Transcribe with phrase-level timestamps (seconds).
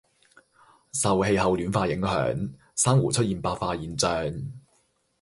[0.93, 4.33] 受氣候暖化影響珊瑚出現白化現象